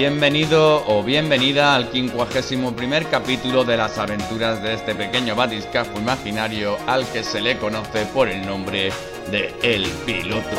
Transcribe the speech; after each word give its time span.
Bienvenido 0.00 0.82
o 0.86 1.02
bienvenida 1.02 1.74
al 1.74 1.92
51 1.92 2.74
primer 2.74 3.06
capítulo 3.08 3.64
de 3.64 3.76
las 3.76 3.98
aventuras 3.98 4.62
de 4.62 4.72
este 4.72 4.94
pequeño 4.94 5.36
batiscafo 5.36 5.98
imaginario 5.98 6.78
al 6.86 7.06
que 7.12 7.22
se 7.22 7.38
le 7.38 7.58
conoce 7.58 8.06
por 8.06 8.30
el 8.30 8.46
nombre 8.46 8.90
de 9.30 9.52
El 9.62 9.86
Piloto. 10.06 10.56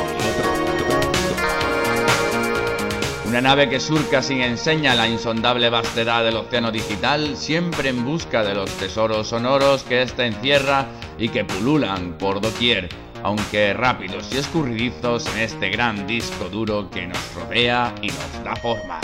Una 3.25 3.41
nave 3.41 3.67
que 3.67 3.79
surca 3.79 4.21
sin 4.21 4.41
enseña 4.41 4.93
la 4.93 5.07
insondable 5.07 5.71
vastedad 5.71 6.23
del 6.23 6.35
océano 6.35 6.71
digital, 6.71 7.35
siempre 7.35 7.89
en 7.89 8.05
busca 8.05 8.43
de 8.43 8.53
los 8.53 8.69
tesoros 8.69 9.29
sonoros 9.29 9.81
que 9.81 10.03
éste 10.03 10.27
encierra 10.27 10.85
y 11.17 11.29
que 11.29 11.45
pululan 11.45 12.15
por 12.19 12.41
doquier, 12.41 12.89
aunque 13.23 13.73
rápidos 13.73 14.31
y 14.35 14.37
escurridizos 14.37 15.25
en 15.33 15.39
este 15.39 15.71
gran 15.71 16.05
disco 16.05 16.47
duro 16.47 16.91
que 16.91 17.07
nos 17.07 17.33
rodea 17.33 17.95
y 18.03 18.09
nos 18.09 18.43
da 18.43 18.55
forma. 18.55 19.01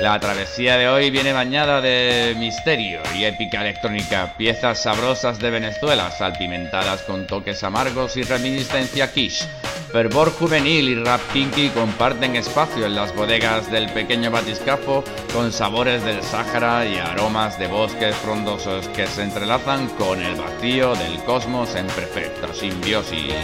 La 0.00 0.20
travesía 0.20 0.76
de 0.76 0.88
hoy 0.88 1.10
viene 1.10 1.32
bañada 1.32 1.80
de 1.80 2.36
misterio 2.38 3.00
y 3.16 3.24
épica 3.24 3.62
electrónica, 3.62 4.32
piezas 4.38 4.80
sabrosas 4.80 5.40
de 5.40 5.50
Venezuela, 5.50 6.12
salpimentadas 6.12 7.02
con 7.02 7.26
toques 7.26 7.64
amargos 7.64 8.16
y 8.16 8.22
reminiscencia 8.22 9.12
quiche. 9.12 9.46
Fervor 9.90 10.30
juvenil 10.30 10.88
y 10.88 10.94
rap 11.02 11.20
kinky 11.32 11.70
comparten 11.70 12.36
espacio 12.36 12.86
en 12.86 12.94
las 12.94 13.12
bodegas 13.12 13.72
del 13.72 13.88
pequeño 13.88 14.30
batiscafo 14.30 15.02
con 15.32 15.50
sabores 15.50 16.04
del 16.04 16.22
Sáhara 16.22 16.86
y 16.86 16.98
aromas 16.98 17.58
de 17.58 17.66
bosques 17.66 18.14
frondosos 18.16 18.86
que 18.88 19.08
se 19.08 19.24
entrelazan 19.24 19.88
con 19.88 20.22
el 20.22 20.36
vacío 20.36 20.94
del 20.94 21.16
cosmos 21.24 21.74
en 21.74 21.88
perfecta 21.88 22.54
simbiosis. 22.54 23.34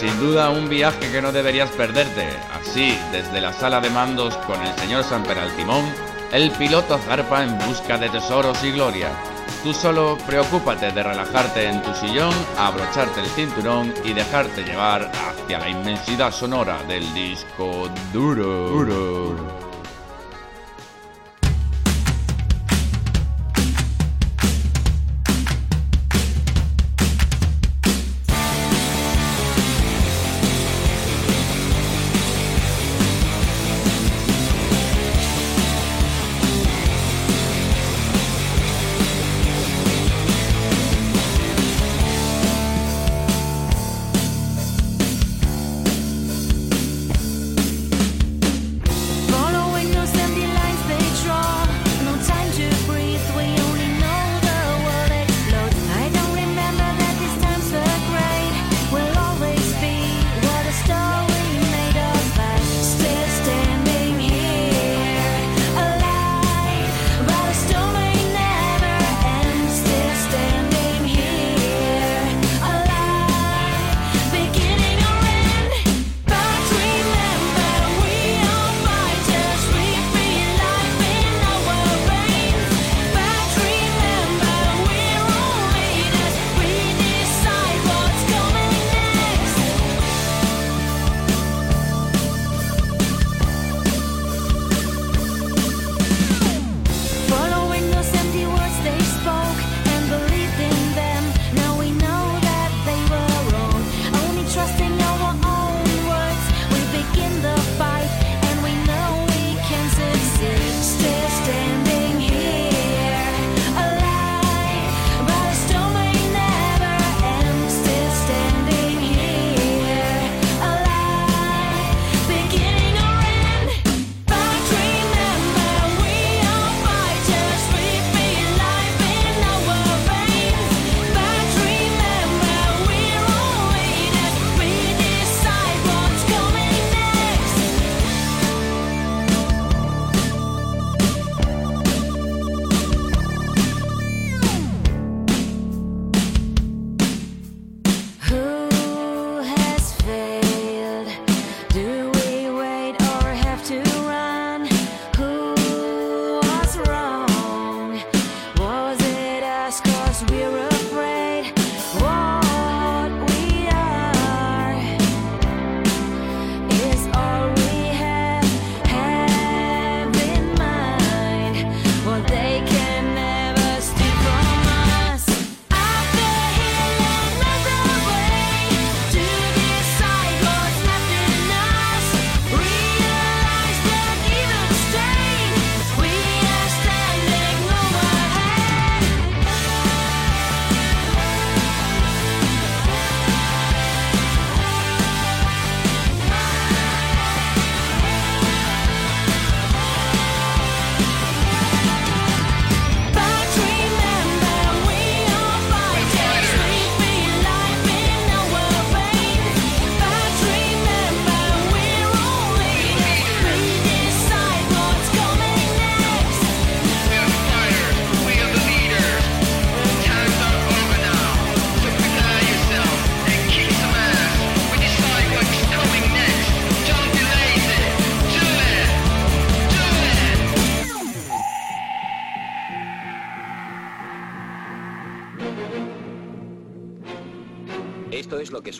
Sin 0.00 0.18
duda 0.18 0.48
un 0.48 0.70
viaje 0.70 1.12
que 1.12 1.20
no 1.20 1.30
deberías 1.30 1.68
perderte. 1.72 2.26
Así, 2.58 2.98
desde 3.12 3.38
la 3.38 3.52
sala 3.52 3.82
de 3.82 3.90
mandos 3.90 4.34
con 4.46 4.58
el 4.62 4.74
señor 4.76 5.04
Samper 5.04 5.38
al 5.38 5.54
timón, 5.56 5.84
el 6.32 6.50
piloto 6.52 6.96
zarpa 6.96 7.44
en 7.44 7.58
busca 7.58 7.98
de 7.98 8.08
tesoros 8.08 8.64
y 8.64 8.70
gloria. 8.70 9.10
Tú 9.62 9.74
solo 9.74 10.16
preocúpate 10.26 10.90
de 10.90 11.02
relajarte 11.02 11.68
en 11.68 11.82
tu 11.82 11.92
sillón, 11.92 12.32
abrocharte 12.56 13.20
el 13.20 13.26
cinturón 13.26 13.92
y 14.02 14.14
dejarte 14.14 14.64
llevar 14.64 15.12
hacia 15.12 15.58
la 15.58 15.68
inmensidad 15.68 16.32
sonora 16.32 16.82
del 16.84 17.12
disco 17.12 17.90
duro. 18.10 18.70
duro. 18.70 19.69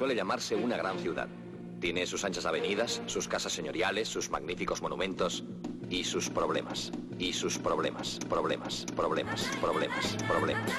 Suele 0.01 0.15
llamarse 0.15 0.57
una 0.57 0.79
gran 0.79 0.99
ciudad. 0.99 1.29
Tiene 1.79 2.07
sus 2.07 2.25
anchas 2.25 2.47
avenidas, 2.47 3.03
sus 3.05 3.29
casas 3.29 3.53
señoriales, 3.53 4.09
sus 4.09 4.31
magníficos 4.31 4.81
monumentos 4.81 5.45
y 5.91 6.05
sus 6.05 6.31
problemas. 6.31 6.91
Y 7.19 7.35
sus 7.35 7.59
problemas, 7.59 8.19
problemas, 8.27 8.87
problemas, 8.97 9.45
problemas, 9.61 10.17
problemas. 10.27 10.73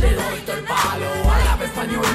Le 0.00 0.14
doy 0.14 0.40
todo 0.44 0.56
el 0.56 0.64
palo 0.64 1.06
al 1.32 1.44
rap 1.44 1.62
español. 1.62 2.06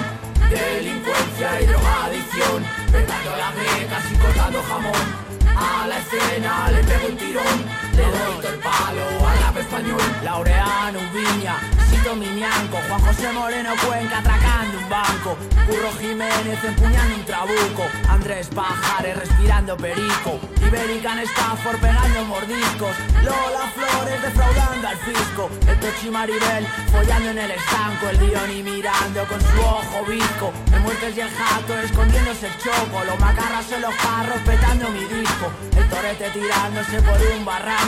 Delincuencia 0.49 1.61
y 1.61 1.65
drogadicción, 1.65 2.65
petando 2.91 3.37
las 3.37 3.55
grietas 3.55 4.03
y 4.11 4.15
cortando 4.15 4.63
jamón. 4.63 5.23
A 5.55 5.87
la 5.87 5.99
escena 5.99 6.71
le 6.71 6.83
pego 6.83 7.07
un 7.07 7.17
tirón, 7.17 7.57
le 7.95 8.04
doy 8.04 8.45
el 8.54 8.60
palo 8.60 9.28
al 9.28 9.40
rap 9.44 9.57
español. 9.57 10.01
Laureano, 10.24 11.00
Viña, 11.13 11.56
Sito 11.90 12.16
Miñanco, 12.16 12.78
Juan 12.88 13.01
José 13.01 13.31
Moreno 13.34 13.72
Cuenca 13.86 14.19
atracando 14.19 14.78
un 14.78 14.90
banco. 14.90 15.38
Curro 15.68 15.92
Jiménez 16.00 16.63
empuñando 16.63 17.16
un 17.16 17.25
trabuco. 17.25 17.84
Andrés 18.10 18.50
Pajares 18.50 19.18
respirando 19.18 19.78
perico. 19.78 20.40
Iberican 20.68 21.19
Stafford 21.19 21.80
pegando 21.80 22.25
mordiscos. 22.25 22.95
Lola 23.24 23.72
Flores 23.74 24.22
defraudando 24.22 24.88
al 24.88 24.98
fisco. 24.98 25.50
El 25.68 25.80
Tochi 25.80 26.10
Maribel 26.10 26.68
follando 26.92 27.30
en 27.30 27.38
el 27.38 27.51
estanco. 27.51 28.10
El 28.10 28.19
Diony 28.19 28.63
mirando 28.63 29.25
con 29.25 29.40
su 29.40 29.60
ojo 29.62 30.06
visco. 30.07 30.51
El 30.74 30.81
Muertes 30.81 31.18
el 31.18 31.30
Jato 31.30 31.80
escondiéndose 31.80 32.48
el 32.48 32.57
choco. 32.57 33.04
Los 33.06 33.19
macarras 33.19 33.72
en 33.72 33.81
los 33.81 33.95
carros 33.95 34.40
petando 34.45 34.90
mi 34.90 35.06
disco. 35.06 35.51
El 35.78 35.90
Torete 35.90 36.30
tirándose 36.31 37.01
por 37.01 37.19
un 37.38 37.45
barranco. 37.45 37.82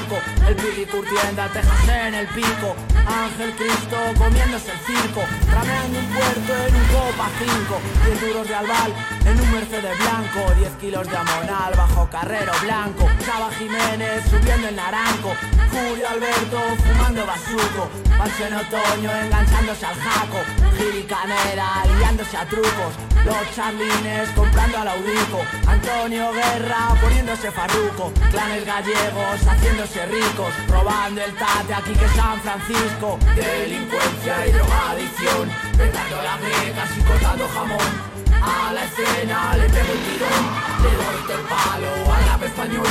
El 0.47 0.56
Pili 0.57 0.86
curtiendo 0.86 1.42
a 1.42 1.47
Texas 1.47 1.89
en 1.89 2.13
el 2.13 2.27
pico. 2.27 2.75
Ángel 3.07 3.56
Cristo 3.56 3.97
comiéndose 4.18 4.71
el 4.71 4.80
circo. 4.80 5.21
Rameando 5.51 6.00
un 6.00 6.06
puerto 6.06 6.53
en 6.68 6.75
un 6.75 6.86
Copa 6.94 7.30
5. 7.39 7.81
10 8.06 8.21
duros 8.21 8.47
de 8.47 8.56
albal 8.56 8.94
en 9.25 9.42
un 9.42 9.51
Mercedes 9.51 9.97
blanco. 9.97 10.53
10 10.59 10.71
kilos 10.74 11.07
de 11.07 11.18
amonal 11.18 11.74
bajo 11.75 12.09
carrero 12.09 12.51
blanco. 12.62 13.09
Chava 13.25 13.50
Jiménez 13.57 14.24
subiendo 14.30 14.68
el 14.68 14.75
naranco. 14.75 15.33
Julio 15.71 16.07
Alberto 16.07 16.59
fumando 16.86 17.25
basuco. 17.25 17.89
Pancho 18.18 18.45
en 18.45 18.53
otoño 18.53 19.12
enganchándose 19.12 19.86
al 19.86 19.95
jaco. 19.95 20.39
Giri 20.77 21.03
Canera 21.03 21.83
liándose 21.97 22.38
a 22.38 22.45
trucos. 22.45 22.94
Los 23.25 23.56
charlines 23.56 24.30
comprando 24.36 24.77
al 24.77 24.88
audico. 24.89 25.42
Antonio 25.65 26.31
Guerra 26.31 26.95
poniéndose 27.01 27.51
farruco. 27.51 28.13
Clanes 28.30 28.65
gallegos 28.65 29.42
haciéndose 29.85 30.05
ricos. 30.07 30.53
Robando 30.67 31.21
el 31.21 31.33
tate 31.35 31.73
aquí 31.73 31.93
que 31.93 32.07
San 32.09 32.39
Francisco. 32.41 33.19
Delincuencia 33.35 34.47
y 34.47 34.51
drogadicción. 34.51 35.49
Petando 35.77 36.17
las 36.21 36.41
grietas 36.41 36.89
y 36.97 37.01
cortando 37.01 37.47
jamón. 37.53 38.15
A 38.41 38.73
la 38.73 38.83
escena 38.83 39.55
le 39.57 39.69
pego 39.69 39.93
un 39.93 40.03
tirón, 40.05 40.43
le 40.83 40.91
doy 41.01 41.21
todo 41.25 41.39
el 41.39 41.45
palo 41.45 42.13
al 42.13 42.25
rap 42.27 42.43
español. 42.43 42.87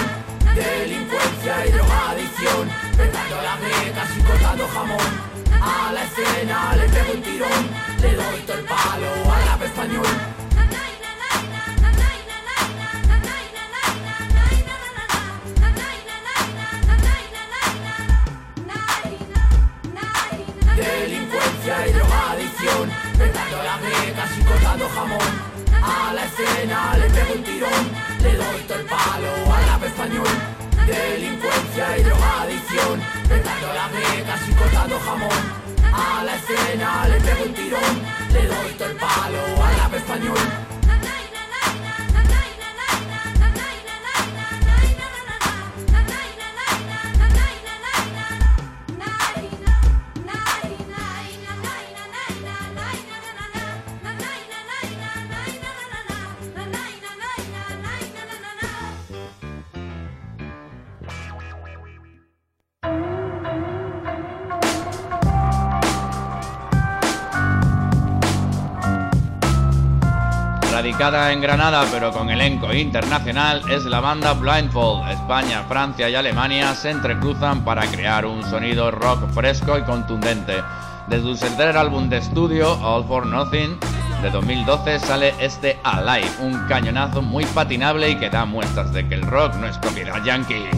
Delincuencia 0.54 1.66
y 1.66 1.72
drogadicción, 1.72 2.70
petando 2.96 3.36
las 3.42 3.60
grietas 3.60 4.08
y 4.16 4.22
cortando 4.22 4.68
jamón. 4.68 5.34
A 5.62 5.92
la 5.92 6.02
escena 6.04 6.76
le 6.76 6.88
pego 6.88 7.12
un 7.14 7.22
tirón, 7.22 7.70
le 8.00 8.14
doy 8.14 8.40
todo 8.46 8.58
el 8.58 8.64
palo 8.64 9.32
al 9.32 9.46
rap 9.46 9.62
español. 9.62 10.43
Petando 23.24 23.62
las 23.62 23.80
grietas 23.80 24.30
y 24.38 24.42
cortando 24.44 24.88
jamón. 24.88 25.30
A 25.82 26.12
la 26.14 26.24
escena 26.24 26.96
le 26.98 27.06
pego 27.10 27.34
un 27.34 27.42
tirón, 27.42 27.84
le 28.22 28.32
doy 28.36 28.60
todo 28.68 28.78
el 28.78 28.86
palo 28.86 29.30
al 29.54 29.62
rap 29.68 29.84
español. 29.84 30.34
Delincuencia 30.86 31.98
y 31.98 32.02
drogadicción, 32.02 32.96
petando 33.28 33.68
las 33.78 33.90
grietas 33.92 34.40
y 34.48 34.52
cortando 34.52 34.98
jamón. 35.06 35.40
A 35.92 36.24
la 36.24 36.34
escena 36.36 37.08
le 37.08 37.20
pego 37.20 37.44
un 37.44 37.54
tirón, 37.54 37.94
le 38.32 38.46
doy 38.46 38.72
todo 38.78 38.88
el 38.88 38.96
palo 38.96 39.42
al 39.64 39.76
rap 39.78 39.94
español. 39.94 40.63
Radicada 70.94 71.32
en 71.32 71.40
Granada 71.40 71.84
pero 71.90 72.12
con 72.12 72.30
elenco 72.30 72.72
internacional 72.72 73.68
es 73.68 73.84
la 73.84 73.98
banda 73.98 74.32
Blindfold. 74.32 75.10
España, 75.10 75.64
Francia 75.64 76.08
y 76.08 76.14
Alemania 76.14 76.72
se 76.76 76.90
entrecruzan 76.90 77.64
para 77.64 77.84
crear 77.88 78.24
un 78.24 78.44
sonido 78.44 78.92
rock 78.92 79.28
fresco 79.32 79.76
y 79.76 79.82
contundente. 79.82 80.62
Desde 81.08 81.24
su 81.24 81.36
tercer 81.36 81.76
álbum 81.76 82.08
de 82.08 82.18
estudio, 82.18 82.74
All 82.74 83.04
for 83.08 83.26
Nothing, 83.26 83.76
de 84.22 84.30
2012 84.30 85.00
sale 85.00 85.34
este 85.40 85.80
Alive, 85.82 86.30
un 86.38 86.64
cañonazo 86.68 87.22
muy 87.22 87.44
patinable 87.44 88.10
y 88.10 88.14
que 88.14 88.30
da 88.30 88.44
muestras 88.44 88.92
de 88.92 89.08
que 89.08 89.16
el 89.16 89.22
rock 89.22 89.56
no 89.56 89.66
es 89.66 89.76
propiedad 89.78 90.22
yankee. 90.22 90.68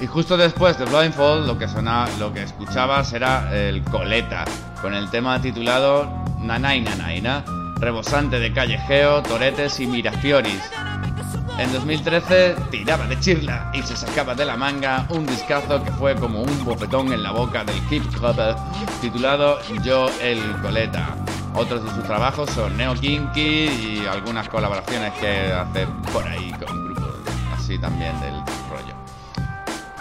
Y 0.00 0.06
justo 0.06 0.36
después 0.36 0.78
de 0.78 0.84
Blindfold 0.84 1.48
lo 1.48 1.58
que 1.58 1.66
sonaba, 1.66 2.08
lo 2.20 2.32
que 2.32 2.44
escuchabas 2.44 3.12
era 3.12 3.52
el 3.52 3.82
Coleta, 3.82 4.44
con 4.80 4.94
el 4.94 5.10
tema 5.10 5.40
titulado 5.40 6.08
Nanay 6.40 6.80
Nanaina, 6.80 7.44
rebosante 7.78 8.38
de 8.38 8.52
callejeo, 8.52 9.22
toretes 9.22 9.80
y 9.80 9.86
mirafioris. 9.86 10.70
En 11.58 11.72
2013 11.72 12.54
tiraba 12.70 13.06
de 13.06 13.18
chirla 13.18 13.70
y 13.74 13.82
se 13.82 13.96
sacaba 13.96 14.34
de 14.34 14.44
la 14.44 14.56
manga 14.56 15.06
un 15.10 15.26
discazo 15.26 15.82
que 15.82 15.90
fue 15.92 16.14
como 16.14 16.42
un 16.42 16.64
bofetón 16.64 17.12
en 17.12 17.22
la 17.22 17.32
boca 17.32 17.64
del 17.64 17.76
hip 17.90 18.04
hop 18.22 18.36
titulado 19.00 19.58
Yo 19.82 20.08
el 20.22 20.40
Coleta. 20.62 21.16
Otros 21.54 21.84
de 21.84 21.90
sus 21.90 22.04
trabajos 22.04 22.48
son 22.50 22.76
Neo 22.76 22.94
Kinky 22.94 23.40
y 23.40 24.06
algunas 24.08 24.48
colaboraciones 24.48 25.12
que 25.14 25.52
hace 25.52 25.86
por 26.12 26.26
ahí 26.28 26.52
con 26.52 26.84
grupos 26.84 27.16
así 27.56 27.78
también 27.78 28.18
del. 28.20 28.57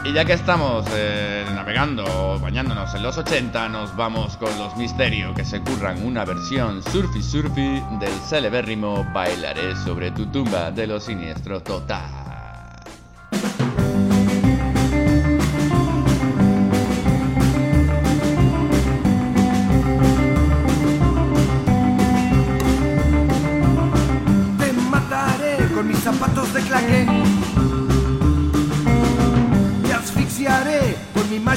Y 0.08 0.14
ya 0.14 0.24
que 0.24 0.32
estamos 0.32 0.86
eh, 0.94 1.44
navegando 1.54 2.06
o 2.06 2.40
bañándonos 2.40 2.96
en 2.96 3.04
los 3.04 3.18
80, 3.18 3.68
nos 3.68 3.94
vamos 3.98 4.38
con 4.38 4.58
los 4.58 4.78
Misterio 4.78 5.34
que 5.34 5.44
se 5.44 5.60
curran 5.60 6.02
una 6.02 6.24
versión 6.24 6.82
surfi 6.82 7.22
surfi 7.22 7.84
del 8.00 8.14
celebérrimo 8.26 9.06
Bailaré 9.14 9.76
sobre 9.76 10.12
tu 10.12 10.28
tumba 10.28 10.72
de 10.72 10.88
los 10.88 11.04
siniestros 11.04 11.62
total. 11.66 12.27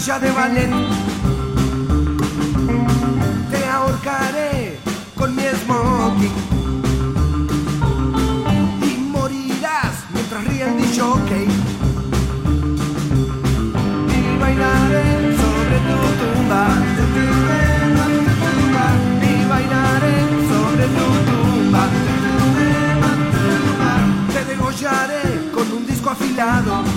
playa 0.01 0.19
de 0.19 0.31
ballet. 0.31 0.71
Te 3.51 3.65
ahorcaré 3.67 4.79
con 5.15 5.35
mi 5.37 5.43
smoking 5.43 6.37
y 8.83 8.97
morirás 9.13 10.05
mientras 10.15 10.45
ríe 10.45 10.65
el 10.65 10.99
jockey. 10.99 11.47
Y 14.17 14.39
bailaré 14.41 15.37
sobre 15.43 15.77
tu 15.89 15.99
tumba. 16.21 16.63
Y 19.23 19.49
bailaré 19.49 20.17
sobre 20.51 20.87
tu 20.97 21.07
tumba. 21.29 21.85
Te 24.33 24.45
degollaré 24.47 25.51
con 25.53 25.73
un 25.73 25.87
disco 25.87 26.11
afilado. 26.11 26.90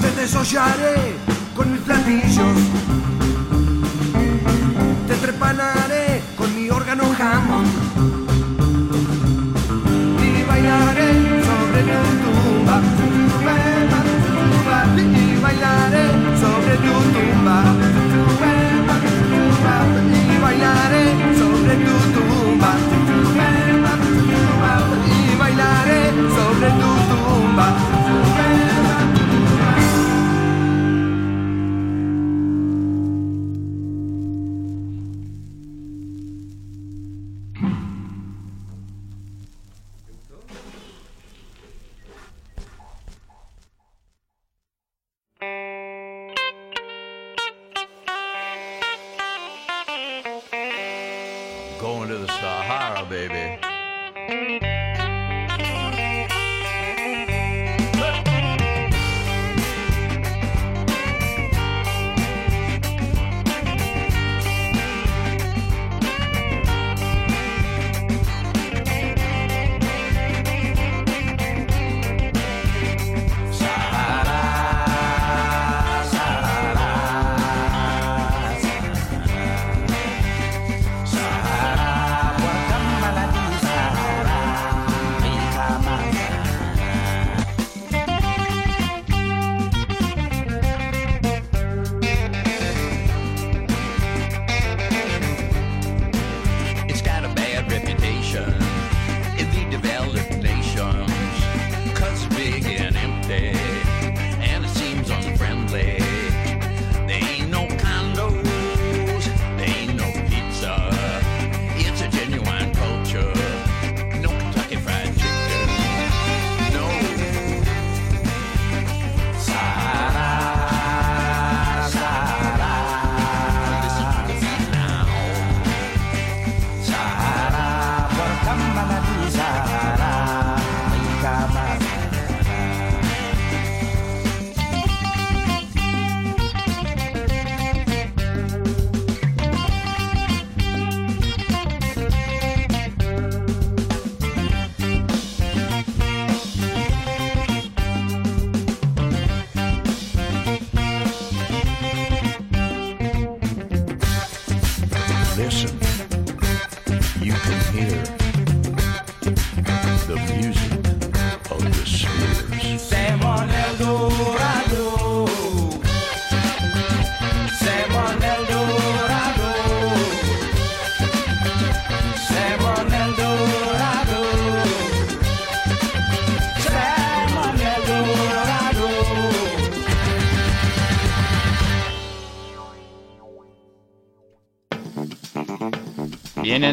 Te 0.00 0.20
desollaré 0.20 1.14
con 1.56 1.72
mis 1.72 1.80
platillos. 1.80 2.56
Te 5.08 5.14
trepanaré 5.14 6.22
con 6.36 6.54
mi 6.54 6.70
órgano 6.70 7.04
Hammond. 7.18 7.68
Y 10.22 10.42
bailaré 10.44 11.10
sobre 11.48 11.82
tu 11.82 12.00
tumba. 12.22 12.41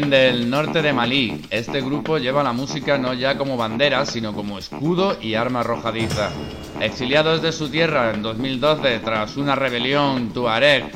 Vienen 0.00 0.10
del 0.10 0.48
norte 0.48 0.80
de 0.80 0.94
Malí. 0.94 1.42
Este 1.50 1.82
grupo 1.82 2.16
lleva 2.16 2.42
la 2.42 2.54
música 2.54 2.96
no 2.96 3.12
ya 3.12 3.36
como 3.36 3.58
bandera, 3.58 4.06
sino 4.06 4.32
como 4.32 4.58
escudo 4.58 5.18
y 5.20 5.34
arma 5.34 5.60
arrojadiza. 5.60 6.30
Exiliados 6.80 7.42
de 7.42 7.52
su 7.52 7.68
tierra 7.68 8.14
en 8.14 8.22
2012 8.22 9.00
tras 9.00 9.36
una 9.36 9.56
rebelión 9.56 10.30
tuareg 10.30 10.90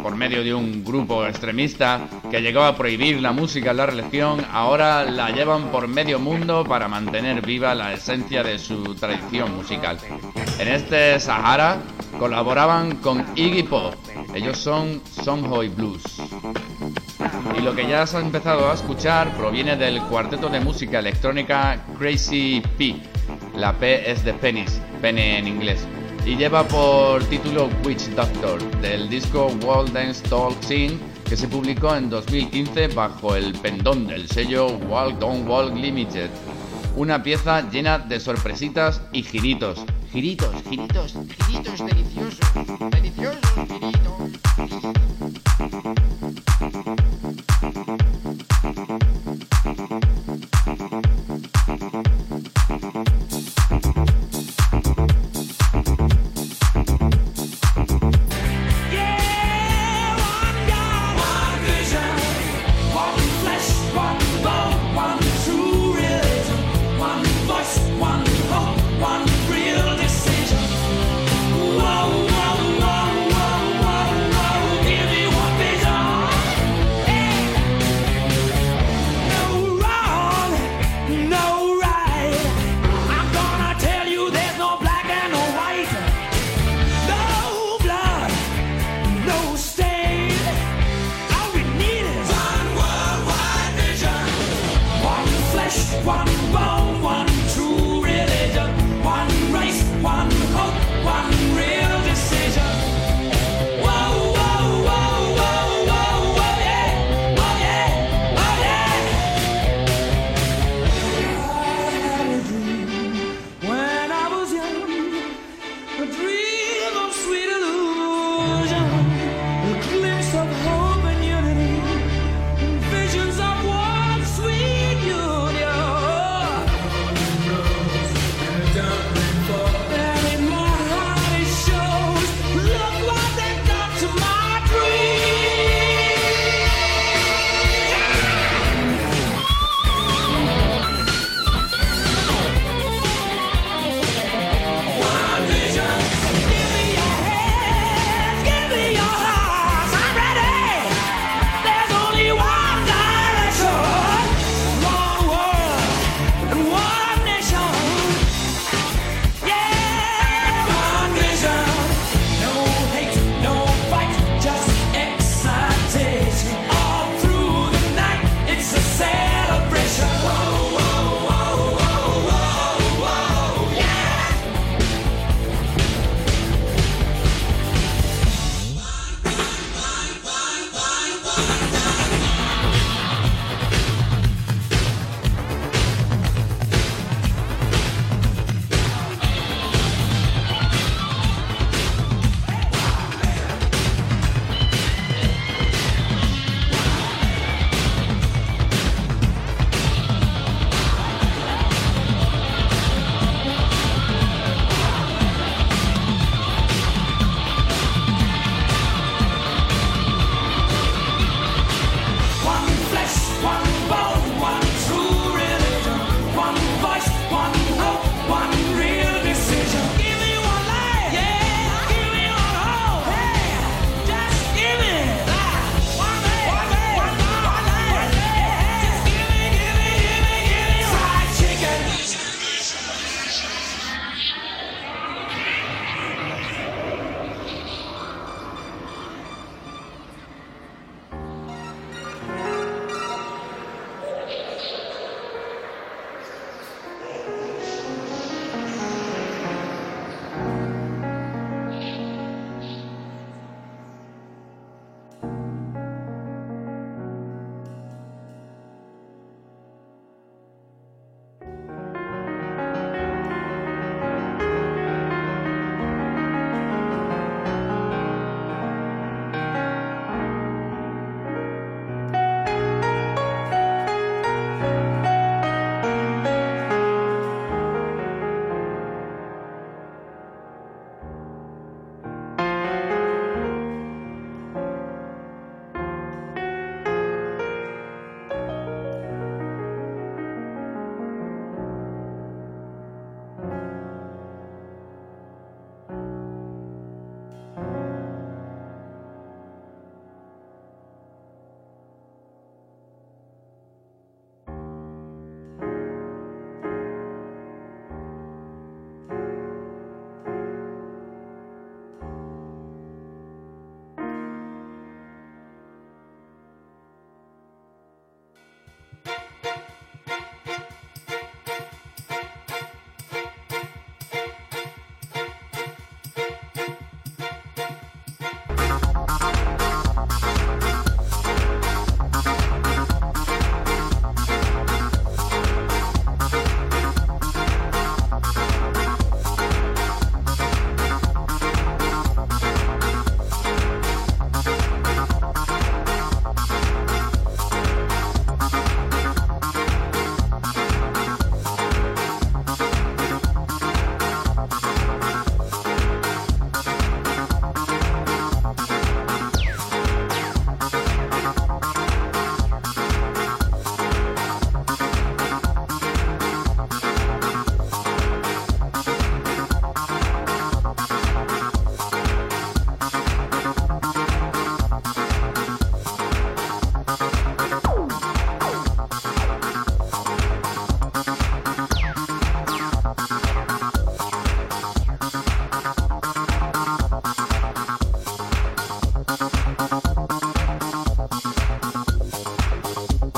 por 0.00 0.14
medio 0.14 0.44
de 0.44 0.54
un 0.54 0.84
grupo 0.84 1.26
extremista 1.26 2.02
que 2.30 2.40
llegó 2.40 2.62
a 2.62 2.76
prohibir 2.76 3.20
la 3.20 3.32
música 3.32 3.72
en 3.72 3.78
la 3.78 3.86
religión, 3.86 4.44
ahora 4.52 5.04
la 5.04 5.30
llevan 5.30 5.72
por 5.72 5.88
medio 5.88 6.20
mundo 6.20 6.64
para 6.64 6.86
mantener 6.86 7.44
viva 7.44 7.74
la 7.74 7.94
esencia 7.94 8.44
de 8.44 8.60
su 8.60 8.94
tradición 8.94 9.56
musical. 9.56 9.98
En 10.60 10.68
este 10.68 11.18
Sahara 11.18 11.78
colaboraban 12.18 12.96
con 12.96 13.26
Iggy 13.34 13.64
Pop. 13.64 13.94
Ellos 14.34 14.58
son 14.58 15.02
Songhoy 15.24 15.68
Blues. 15.68 16.02
Y 17.56 17.60
lo 17.60 17.74
que 17.74 17.86
ya 17.86 18.02
has 18.02 18.14
empezado 18.14 18.70
a 18.70 18.74
escuchar 18.74 19.32
proviene 19.36 19.76
del 19.76 20.02
cuarteto 20.02 20.48
de 20.48 20.60
música 20.60 20.98
electrónica 20.98 21.84
Crazy 21.98 22.62
P. 22.76 22.96
La 23.56 23.72
P 23.72 24.10
es 24.10 24.24
de 24.24 24.34
penis, 24.34 24.80
pene 25.00 25.38
en 25.38 25.46
inglés. 25.46 25.86
Y 26.26 26.36
lleva 26.36 26.66
por 26.66 27.22
título 27.24 27.68
Witch 27.84 28.08
Doctor, 28.10 28.60
del 28.80 29.08
disco 29.08 29.46
World 29.64 29.92
Dance 29.92 30.26
Talk 30.28 30.60
Scene, 30.62 30.98
que 31.28 31.36
se 31.36 31.46
publicó 31.48 31.94
en 31.94 32.10
2015 32.10 32.88
bajo 32.88 33.36
el 33.36 33.52
pendón 33.52 34.06
del 34.06 34.28
sello 34.28 34.66
Walk 34.88 35.18
Don't 35.18 35.48
Walk 35.48 35.76
Limited. 35.76 36.30
Una 36.96 37.22
pieza 37.22 37.68
llena 37.70 37.98
de 37.98 38.20
sorpresitas 38.20 39.00
y 39.12 39.22
giritos. 39.22 39.84
Giritos, 40.12 40.50
giritos, 40.68 41.14
giritos 41.46 41.86
deliciosos. 41.86 42.38
Deliciosos 42.90 43.40
giritos. 43.68 45.13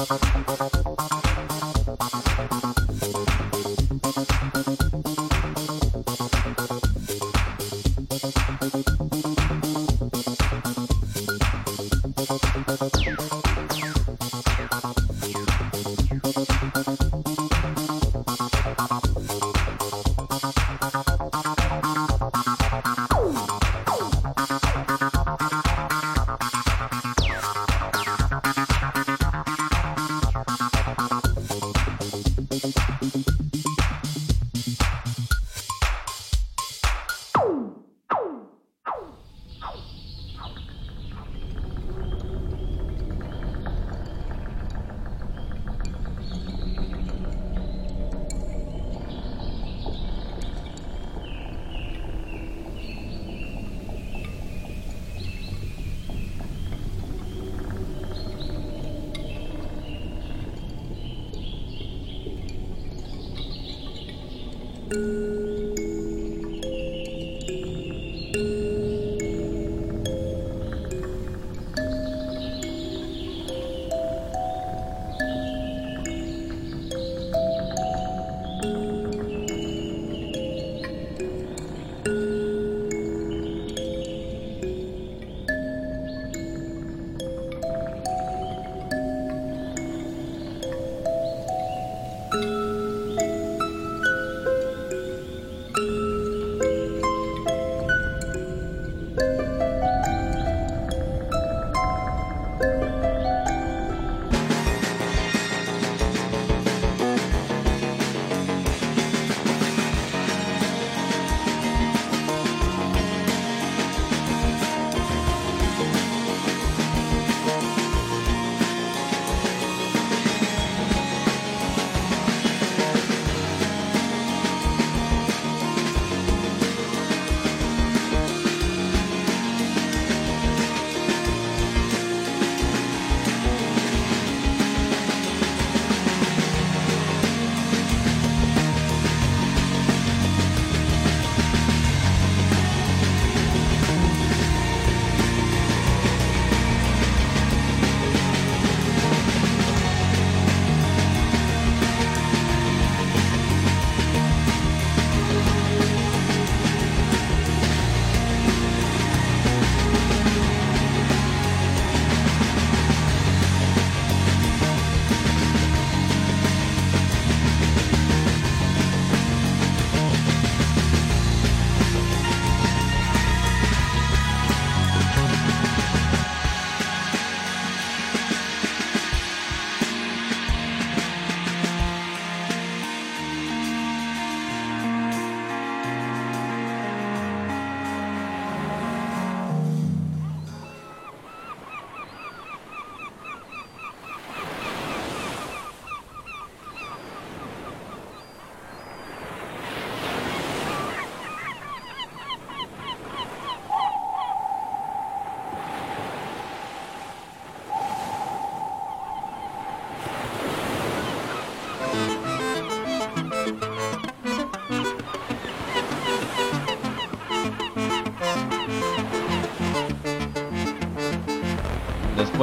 Música 0.08 0.55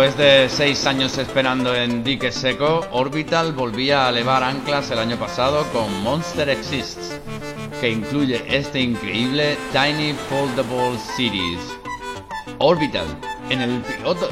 Después 0.03 0.27
de 0.27 0.49
seis 0.49 0.85
años 0.85 1.17
esperando 1.17 1.73
en 1.73 2.03
dique 2.03 2.29
seco, 2.29 2.85
Orbital 2.91 3.53
volvía 3.53 4.05
a 4.05 4.09
elevar 4.09 4.43
anclas 4.43 4.91
el 4.91 4.99
año 4.99 5.15
pasado 5.15 5.65
con 5.71 6.03
Monster 6.03 6.49
Exists, 6.49 7.21
que 7.79 7.89
incluye 7.89 8.43
este 8.45 8.81
increíble 8.81 9.57
Tiny 9.71 10.11
Foldable 10.27 10.99
Cities. 11.15 11.61
Orbital, 12.57 13.05
en 13.49 13.61
el 13.61 13.79
piloto. 13.79 14.27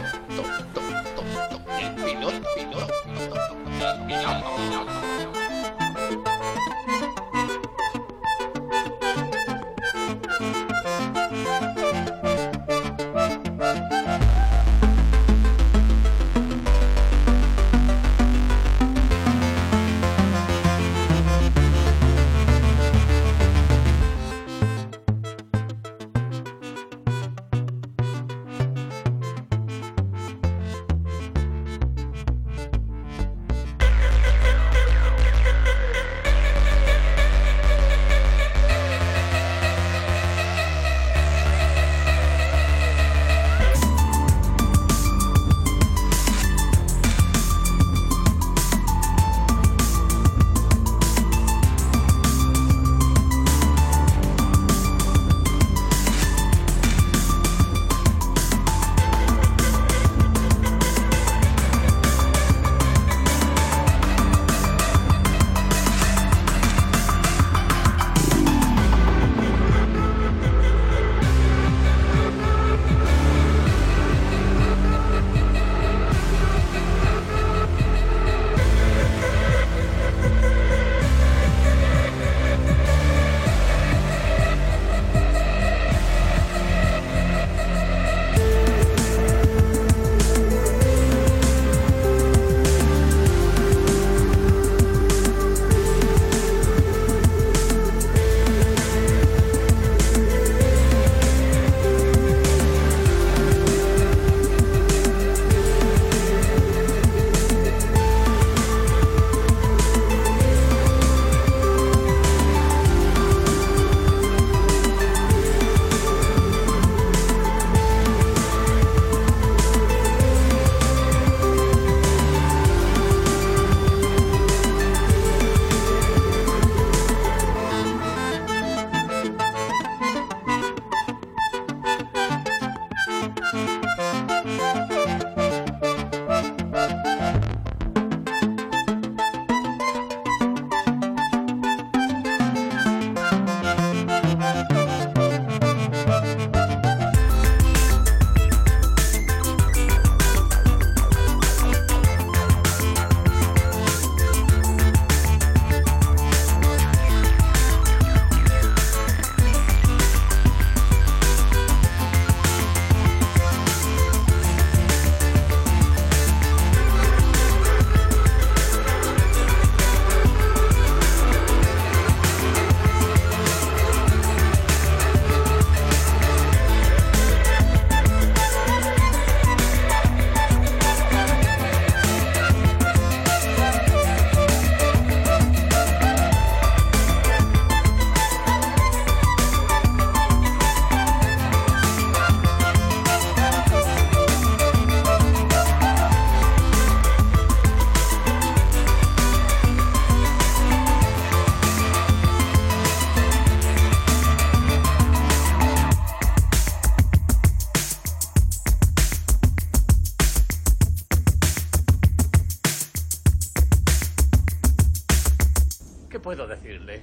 Puedo 216.21 216.47
decirle? 216.47 217.01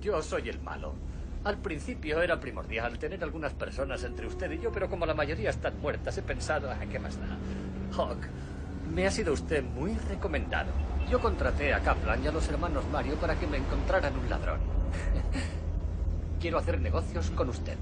Yo 0.00 0.22
soy 0.22 0.48
el 0.48 0.60
malo. 0.60 0.94
Al 1.44 1.58
principio 1.58 2.20
era 2.20 2.40
primordial 2.40 2.98
tener 2.98 3.22
algunas 3.22 3.54
personas 3.54 4.02
entre 4.04 4.26
usted 4.26 4.50
y 4.50 4.58
yo, 4.58 4.72
pero 4.72 4.88
como 4.88 5.06
la 5.06 5.14
mayoría 5.14 5.50
están 5.50 5.80
muertas, 5.80 6.18
he 6.18 6.22
pensado, 6.22 6.70
¿a 6.70 6.78
qué 6.80 6.98
más 6.98 7.18
da? 7.18 7.38
Hawk, 7.96 8.18
me 8.92 9.06
ha 9.06 9.10
sido 9.10 9.32
usted 9.32 9.62
muy 9.62 9.94
recomendado. 10.08 10.70
Yo 11.10 11.20
contraté 11.20 11.72
a 11.72 11.80
Kaplan 11.80 12.22
y 12.22 12.26
a 12.26 12.32
los 12.32 12.48
hermanos 12.48 12.84
Mario 12.92 13.14
para 13.14 13.38
que 13.38 13.46
me 13.46 13.56
encontraran 13.56 14.18
un 14.18 14.28
ladrón. 14.28 14.60
Quiero 16.40 16.58
hacer 16.58 16.80
negocios 16.80 17.30
con 17.30 17.48
usted. 17.48 17.76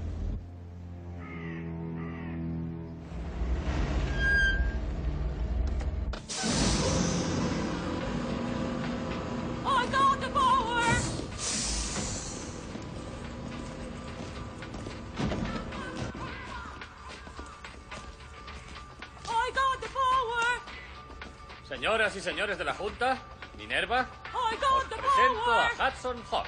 Señores 22.27 22.57
de 22.57 22.65
la 22.65 22.73
Junta, 22.73 23.17
Minerva, 23.57 24.05
os 24.33 24.83
presento 24.83 25.45
power! 25.45 25.71
a 25.79 25.87
Hudson 25.87 26.21
Hawk. 26.29 26.47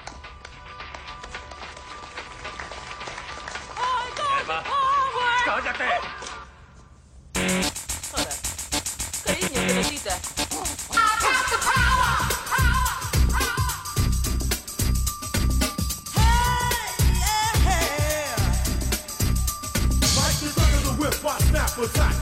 Minerva. 4.18 4.64
¡Cállate! 5.46 5.86
Cariño, 9.24 9.68
pelotita. 9.68 10.20
To 21.80 22.19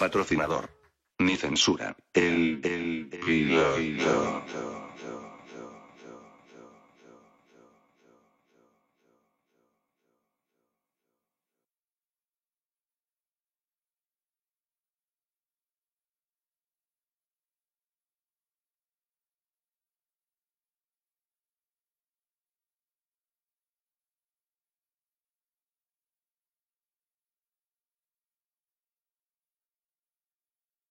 patrocinador. 0.00 0.70
Ni 1.18 1.36
censura. 1.36 1.94
El, 2.14 2.60
el, 2.64 3.10
el, 3.12 3.52
el- 3.52 4.69